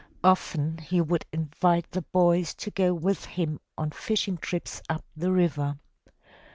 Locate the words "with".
2.91-3.23